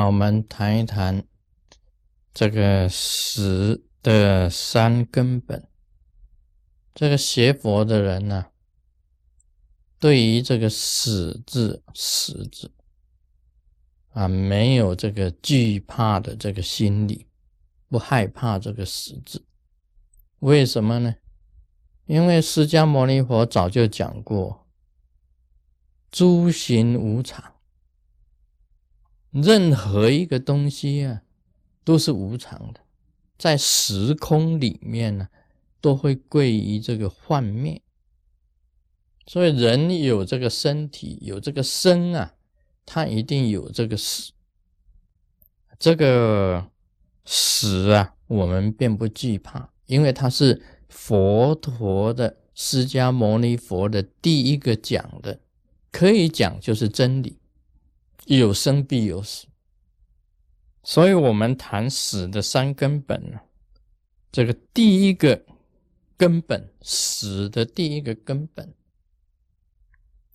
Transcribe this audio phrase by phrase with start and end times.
[0.00, 1.22] 那我们谈一谈
[2.32, 5.68] 这个死的三根本。
[6.94, 8.46] 这个学佛的人呢，
[9.98, 12.72] 对于这个死字、死字
[14.14, 17.26] 啊，没有这个惧怕的这个心理，
[17.90, 19.44] 不害怕这个死字。
[20.38, 21.14] 为什么呢？
[22.06, 24.66] 因为释迦牟尼佛早就讲过，
[26.10, 27.59] 诸行无常。
[29.30, 31.22] 任何一个东西啊，
[31.84, 32.80] 都是无常的，
[33.38, 35.28] 在时空里面呢，
[35.80, 37.80] 都会归于这个幻灭。
[39.26, 42.34] 所以人有这个身体，有这个生啊，
[42.84, 44.32] 他一定有这个死。
[45.78, 46.68] 这个
[47.24, 55.40] 死啊，我们并不惧怕，因为它是佛陀的释迦牟尼佛的第一个讲的，
[55.90, 57.39] 可以讲就是真理。
[58.26, 59.46] 有生必有死，
[60.82, 63.40] 所以我们谈死的三根本呢。
[64.30, 65.44] 这个第一个
[66.16, 68.72] 根本，死的第一个根本，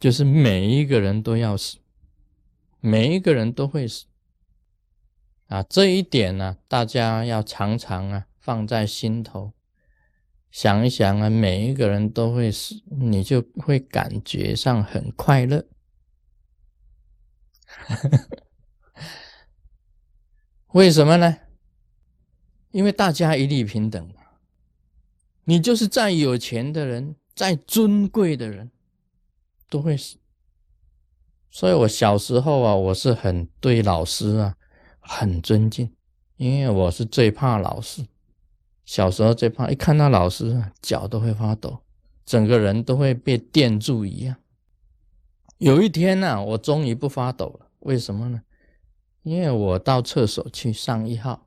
[0.00, 1.78] 就是每一个人都要死，
[2.80, 4.06] 每一个人都会死
[5.46, 5.62] 啊。
[5.62, 9.52] 这一点呢，大家要常常啊放在心头，
[10.50, 15.64] 想一想啊，每一个人都会死，你就会感觉上很快乐。
[20.72, 21.38] 为什么呢？
[22.70, 24.14] 因为大家一律平等嘛。
[25.44, 28.70] 你就是再有钱的人，再尊贵的人，
[29.70, 30.16] 都会死。
[31.50, 34.56] 所以我小时候啊，我是很对老师啊
[34.98, 35.90] 很尊敬，
[36.36, 38.04] 因为我是最怕老师。
[38.84, 41.80] 小时候最怕一看到老师，脚都会发抖，
[42.24, 44.36] 整个人都会被电住一样。
[45.58, 47.65] 有一天呢，我终于不发抖了。
[47.86, 48.42] 为什么呢？
[49.22, 51.46] 因为我到厕所去上一号，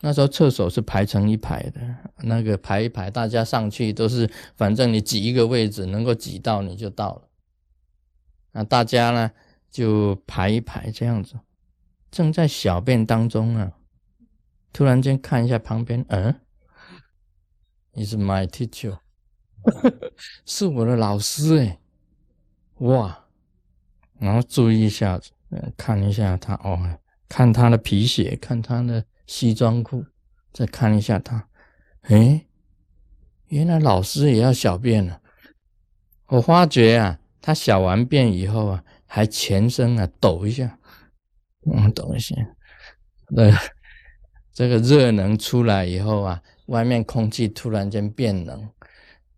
[0.00, 1.80] 那时候厕所是排成一排的，
[2.22, 7.28] 那个排一排，大家上去都是，反正你挤一个位置，能够挤到你就到了。
[8.52, 9.30] 那大家呢
[9.70, 11.38] 就排一排这样子，
[12.10, 13.72] 正在小便当中啊，
[14.72, 16.34] 突然间看一下旁边，嗯
[17.94, 18.98] ，is my teacher，
[20.44, 21.78] 是我的老师哎，
[22.78, 23.26] 哇，
[24.18, 25.30] 然后注意一下子。
[25.76, 30.04] 看一下他哦，看他的皮鞋，看他的西装裤，
[30.52, 31.48] 再看一下他，
[32.02, 32.46] 哎，
[33.48, 35.20] 原来老师也要小便了。
[36.26, 40.78] 我发觉啊，他小完便以后啊，还全身啊抖一下，
[41.66, 42.34] 嗯，抖一下。
[43.34, 43.52] 对，
[44.52, 48.68] 这个热能出来以后啊，外面空气突然间变冷，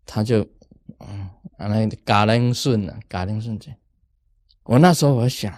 [0.04, 0.46] 他就
[1.00, 3.70] 嗯，那嘎楞顺了，嘎楞顺这。
[4.64, 5.52] 我那时候我想。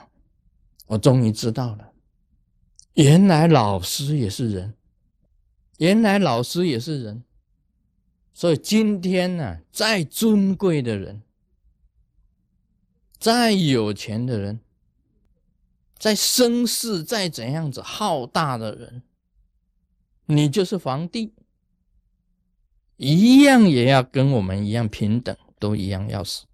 [0.86, 1.92] 我终于知道了，
[2.94, 4.74] 原来老师也是人，
[5.78, 7.24] 原来老师也是人，
[8.32, 11.22] 所以今天呢，再尊贵的人，
[13.18, 14.60] 再有钱的人，
[15.98, 19.02] 再声势再怎样子浩大的人，
[20.26, 21.32] 你就是皇帝，
[22.96, 26.44] 一样也要跟我们一样平等，都一样要死。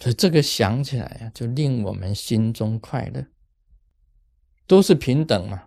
[0.00, 3.26] 所以这个想起来呀，就令我们心中快乐，
[4.66, 5.64] 都是平等嘛。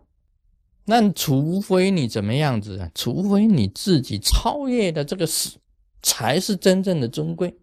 [0.85, 2.91] 那除非你怎么样子啊？
[2.95, 5.57] 除非你自己超越的这个死，
[6.01, 7.55] 才是真正的尊贵。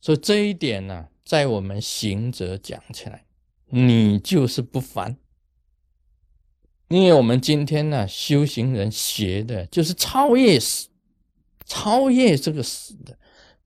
[0.00, 3.24] 所以这一点呢，在我们行者讲起来，
[3.68, 5.16] 你就是不凡。
[6.88, 10.88] 因为我们今天呢，修行人学的就是超越死，
[11.64, 13.16] 超越这个死的，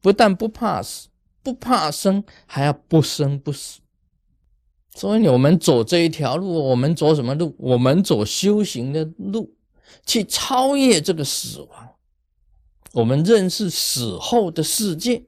[0.01, 1.09] 不但不怕死。
[1.47, 3.79] 不怕生，还要不生不死。
[4.97, 7.55] 所以，我们走这一条路，我们走什么路？
[7.57, 9.55] 我们走修行的路，
[10.05, 11.91] 去超越这个死亡。
[12.95, 15.23] 我们认识死后的世界，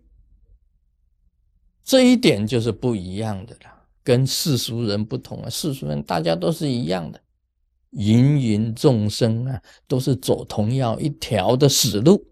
[1.84, 5.48] 这一点就是不一样的了，跟世俗人不同啊。
[5.48, 7.20] 世俗人大家都是一样的，
[7.90, 12.26] 芸芸众生啊，都是走同样一条的死路。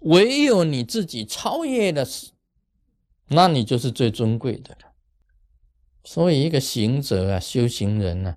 [0.00, 2.32] 唯有你自己超越了死，
[3.28, 4.92] 那你就是最尊贵的了。
[6.04, 8.36] 所以，一个行者啊，修行人呢，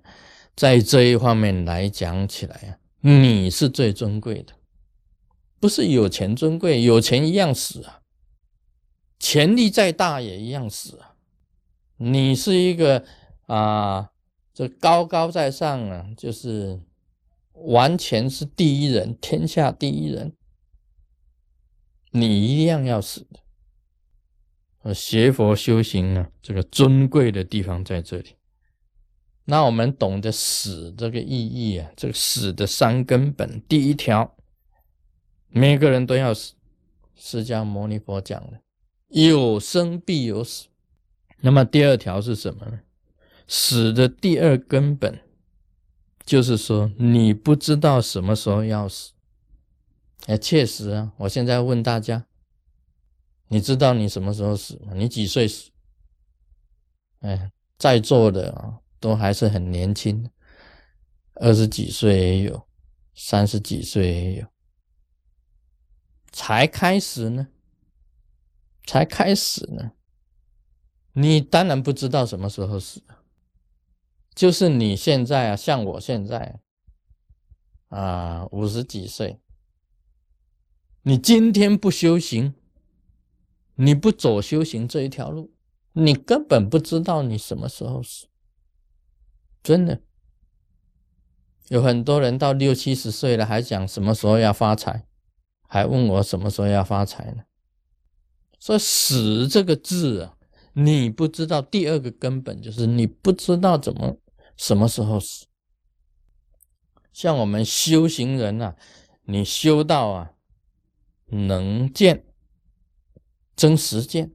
[0.54, 4.52] 在这一方面来讲起来啊，你是最尊贵的，
[5.58, 8.00] 不是有钱尊贵，有钱一样死啊，
[9.18, 11.14] 权力再大也一样死啊。
[11.96, 13.04] 你是一个
[13.46, 14.10] 啊，
[14.52, 16.80] 这高高在上啊，就是
[17.54, 20.32] 完全是第一人，天下第一人。
[22.12, 24.94] 你一样要死的。
[24.94, 28.36] 学佛修行呢，这个尊贵的地方在这里。
[29.44, 34.36] 那我们懂得死这个意义啊，这个死的三根本，第一条，
[35.48, 36.54] 每个人都要死。
[37.14, 38.60] 释迦牟尼佛讲的，
[39.08, 40.68] 有生必有死。
[41.40, 42.80] 那么第二条是什么呢？
[43.46, 45.20] 死的第二根本，
[46.24, 49.12] 就是说你不知道什么时候要死。
[50.26, 52.26] 哎，确实啊，我现在问大家，
[53.48, 54.92] 你知道你什么时候死吗？
[54.94, 55.70] 你几岁死？
[57.20, 58.78] 哎，在座的啊。
[59.02, 60.30] 都还是很年轻，
[61.34, 62.68] 二十几岁也有，
[63.16, 64.46] 三十几岁也有，
[66.30, 67.48] 才开始呢，
[68.86, 69.90] 才开始呢。
[71.14, 73.02] 你当然不知道什么时候死，
[74.36, 76.60] 就是你现在啊，像我现在
[77.88, 79.40] 啊，五十几岁，
[81.04, 82.54] 你今天不修行，
[83.74, 85.52] 你不走修行这一条路，
[85.94, 88.28] 你根本不知道你什么时候死。
[89.64, 90.00] 真的，
[91.68, 95.06] 有很多人到六七十岁了，还讲什么时候要发财，
[95.66, 97.42] 还问我什么时候要发财呢？
[98.60, 100.36] 说死这个字啊，
[100.74, 104.18] 你不知道第二个根本就是你不知道怎么
[104.56, 105.46] 什么时候死。
[107.12, 108.76] 像我们修行人啊，
[109.24, 110.31] 你修到啊，
[111.32, 112.26] 能见
[113.56, 114.30] 真实见，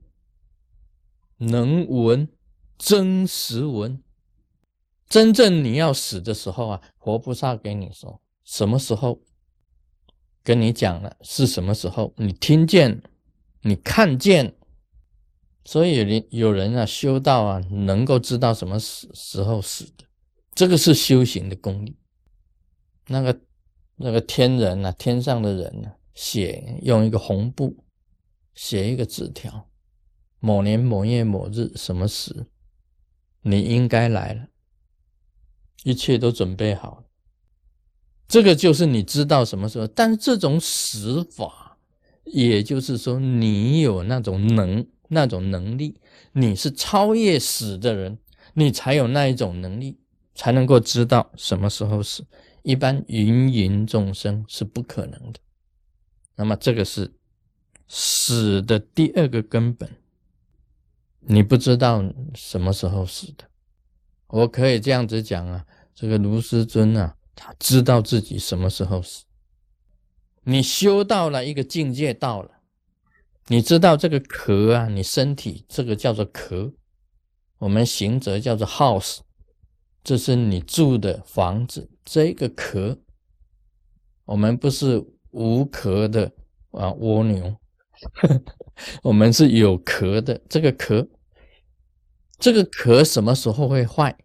[1.38, 2.27] 能闻
[2.77, 4.01] 真实闻。
[5.07, 9.21] 真正你要死的时候啊，活菩萨给你说什么时候
[10.44, 13.03] 跟你讲了是什么时候，你听见，
[13.61, 14.55] 你看见，
[15.63, 20.05] 所以人有人啊修道啊，能够知道什么时时候死的，
[20.55, 21.95] 这个是修行的功力。
[23.07, 23.39] 那个
[23.95, 27.86] 那个天人啊，天上的人呢，写用一个红布
[28.56, 29.69] 写一个纸条，
[30.40, 32.48] 某年某月某日什么时，
[33.44, 34.48] 你应该来了。
[35.84, 37.04] 一切都准备好了，
[38.28, 39.86] 这个就是你知道什么时候。
[39.86, 41.78] 但是这种死法，
[42.24, 48.18] 也就是说，你有那种能、那种能力，你是超越死的人，
[48.56, 50.00] 你才有那一种能力，
[50.34, 52.25] 才能够知道什么时候死。
[52.64, 55.40] 一般芸芸众生是不可能的。
[56.38, 57.13] 那么，这个是
[57.89, 59.89] 死的第二个根本，
[61.19, 62.01] 你不知道
[62.34, 63.44] 什么时候死的。
[64.28, 65.66] 我可以这样子讲啊。
[66.00, 69.25] 这个卢师尊啊，他知道自己什么时候死。
[70.44, 72.51] 你修到了一个境界，到了，
[73.48, 76.72] 你知道这个壳啊，你身体这个叫做壳，
[77.57, 79.22] 我们行者叫做 house，
[80.04, 81.90] 这是你住的房子。
[82.06, 83.00] 这个壳，
[84.25, 85.04] 我们不是
[85.38, 86.31] 无壳的
[86.72, 87.56] 啊蜗牛，
[89.04, 90.42] 我们是有壳的。
[90.50, 91.07] 这个壳，
[92.39, 94.18] 这个壳什么时候会坏？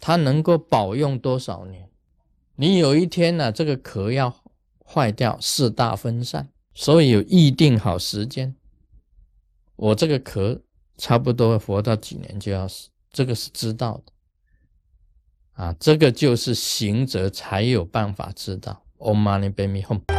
[0.00, 1.88] 它能够保用多少年？
[2.56, 4.34] 你有一天呢，这个壳要
[4.84, 8.56] 坏掉，四大分散，所以有预定好时间。
[9.76, 10.60] 我这个壳
[10.96, 14.12] 差不多活到几年就要死，这个是知道的。
[15.52, 18.84] 啊，这个就是行者才有办法知道。
[19.00, 20.17] Om Mani Padme Hum。